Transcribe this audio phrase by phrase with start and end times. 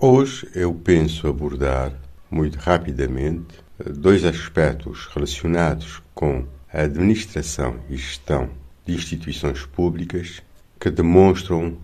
[0.00, 1.92] Hoje eu penso abordar
[2.30, 3.56] muito rapidamente
[3.96, 8.48] dois aspectos relacionados com a administração e gestão
[8.86, 10.40] de instituições públicas
[10.78, 11.76] que demonstram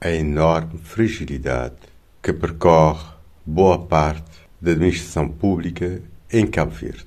[0.00, 1.74] a enorme fragilidade
[2.22, 3.04] que percorre
[3.44, 4.30] boa parte
[4.60, 6.00] da administração pública
[6.32, 7.04] em Cabo Verde.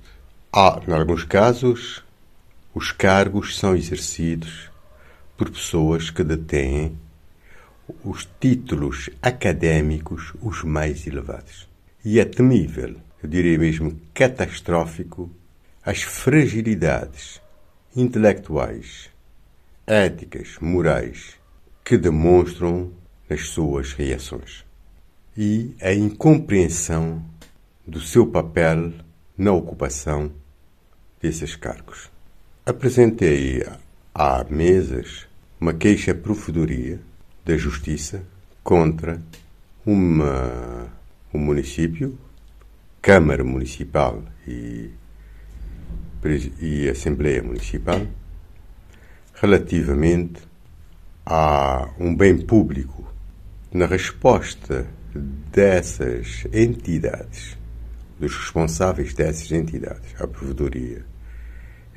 [0.51, 2.03] Há, em alguns casos,
[2.75, 4.69] os cargos são exercidos
[5.37, 6.97] por pessoas que detêm
[8.03, 11.67] os títulos académicos os mais elevados.
[12.03, 15.29] E é temível, eu diria mesmo catastrófico,
[15.83, 17.41] as fragilidades
[17.95, 19.09] intelectuais,
[19.85, 21.35] éticas, morais
[21.83, 22.91] que demonstram
[23.29, 24.63] nas suas reações
[25.35, 27.23] e a incompreensão
[27.85, 28.93] do seu papel
[29.37, 30.31] na ocupação
[31.21, 32.09] desses cargos.
[32.65, 33.65] Apresentei
[34.13, 35.27] há meses
[35.59, 36.99] uma queixa-provedoria
[37.49, 38.21] da Justiça
[38.63, 39.19] contra
[39.83, 40.87] uma,
[41.33, 42.15] um município,
[43.01, 44.91] Câmara Municipal e,
[46.61, 48.05] e Assembleia Municipal,
[49.33, 50.43] relativamente
[51.25, 53.11] a um bem público.
[53.73, 54.85] Na resposta
[55.51, 57.57] dessas entidades,
[58.19, 61.03] dos responsáveis dessas entidades, à provedoria,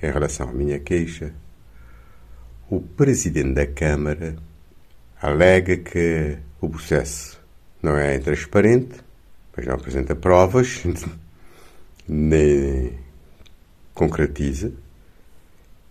[0.03, 1.34] em relação à minha queixa,
[2.70, 4.36] o presidente da Câmara
[5.23, 7.41] alega que o processo
[7.81, 8.97] não é transparente,
[9.56, 10.83] mas não apresenta provas,
[12.09, 12.98] nem
[13.95, 14.73] concretiza,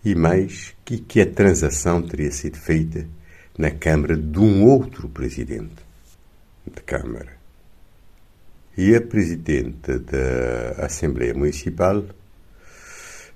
[0.03, 3.07] e mais que, que a transação teria sido feita
[3.57, 5.75] na Câmara de um outro presidente
[6.65, 7.39] de Câmara.
[8.77, 12.03] E a presidente da Assembleia Municipal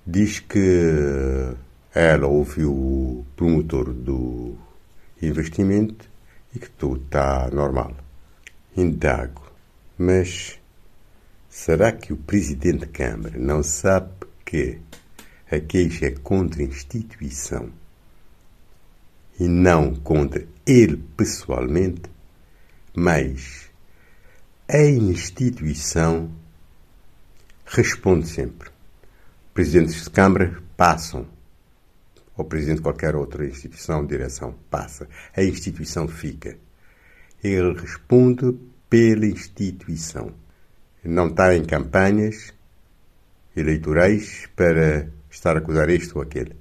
[0.06, 1.54] diz que
[1.94, 4.58] ela ouviu o promotor do
[5.22, 6.10] investimento
[6.54, 7.96] e que tudo está normal.
[8.76, 9.42] Indago,
[9.98, 10.60] mas
[11.50, 14.12] será que o Presidente da Câmara não sabe
[14.44, 14.80] que
[15.50, 17.70] a queixa é contra a instituição
[19.40, 22.04] e não contra ele pessoalmente?
[22.94, 23.70] Mas
[24.68, 26.31] a instituição
[27.66, 28.70] responde sempre.
[29.54, 31.28] Presidentes de Câmara passam
[32.38, 36.57] ou presidente de qualquer outra instituição direção passa, a instituição fica.
[37.44, 38.57] Ele responde
[38.90, 40.34] pela instituição.
[41.03, 42.53] Não está em campanhas
[43.56, 46.56] eleitorais para estar a acusar este ou aquele.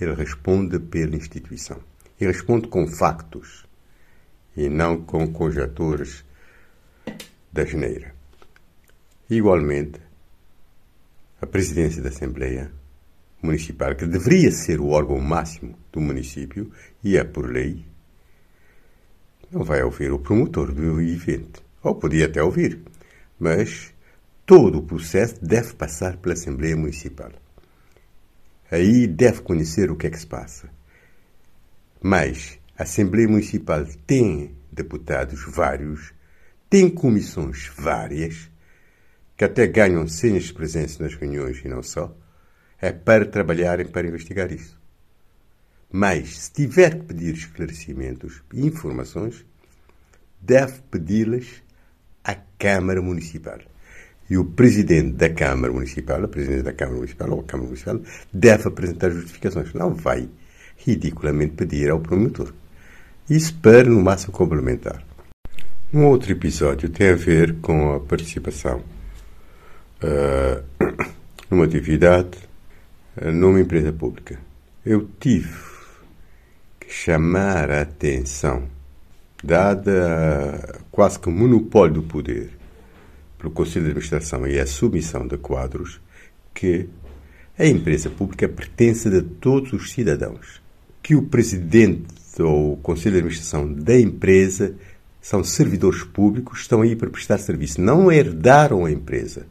[0.00, 1.80] Ele responde pela instituição.
[2.20, 3.66] E responde com factos
[4.56, 6.24] e não com conjecturas
[7.52, 8.14] da geneira.
[9.30, 10.00] Igualmente,
[11.40, 12.72] a presidência da Assembleia
[13.42, 16.70] municipal, que deveria ser o órgão máximo do município,
[17.02, 17.84] e é por lei,
[19.50, 21.62] não vai ouvir o promotor do evento.
[21.82, 22.80] Ou podia até ouvir,
[23.38, 23.94] mas
[24.44, 27.32] todo o processo deve passar pela Assembleia Municipal.
[28.70, 30.68] Aí deve conhecer o que é que se passa.
[32.02, 36.12] Mas a Assembleia Municipal tem deputados vários,
[36.68, 38.50] tem comissões várias,
[39.36, 42.14] que até ganham senhas de presença nas reuniões e não só
[42.80, 44.78] é para trabalharem para investigar isso.
[45.90, 49.44] Mas, se tiver que pedir esclarecimentos e informações,
[50.40, 51.62] deve pedi-las
[52.22, 53.58] à Câmara Municipal.
[54.30, 58.00] E o Presidente da Câmara Municipal, a Presidente da Câmara Municipal ou a Câmara Municipal,
[58.32, 59.72] deve apresentar justificações.
[59.72, 60.28] Não vai
[60.76, 62.52] ridiculamente pedir ao promotor.
[63.28, 65.02] Isso para, no máximo, complementar.
[65.92, 68.84] Um outro episódio tem a ver com a participação
[70.02, 70.62] uh,
[71.50, 72.47] numa atividade
[73.32, 74.38] numa empresa pública.
[74.84, 75.52] Eu tive
[76.80, 78.64] que chamar a atenção,
[79.42, 82.50] dada quase que o monopólio do poder
[83.38, 86.00] pelo Conselho de Administração e a submissão de quadros,
[86.52, 86.88] que
[87.58, 90.60] a empresa pública pertence a todos os cidadãos.
[91.02, 92.06] Que o presidente
[92.40, 94.74] ou o Conselho de Administração da empresa
[95.20, 97.80] são servidores públicos, estão aí para prestar serviço.
[97.80, 99.46] Não herdaram a empresa.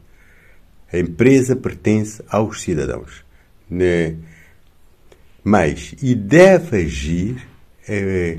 [0.92, 3.27] A empresa pertence aos cidadãos
[3.70, 4.16] né?
[5.44, 7.48] mas e deve agir
[7.88, 8.38] é,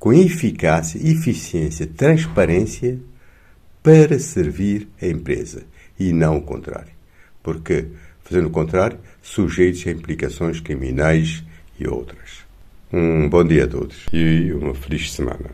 [0.00, 2.98] com eficácia, eficiência, transparência
[3.82, 5.62] para servir a empresa
[5.98, 6.92] e não o contrário.
[7.40, 7.86] Porque,
[8.24, 11.44] fazendo o contrário, sujeitos a implicações criminais
[11.78, 12.44] e outras.
[12.92, 15.50] Um bom dia a todos e uma feliz semana.